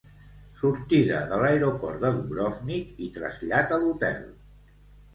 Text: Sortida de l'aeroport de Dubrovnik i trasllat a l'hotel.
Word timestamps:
Sortida 0.61 1.19
de 1.33 1.39
l'aeroport 1.43 2.03
de 2.07 2.13
Dubrovnik 2.17 3.07
i 3.09 3.13
trasllat 3.21 3.79
a 3.79 3.83
l'hotel. 3.87 4.29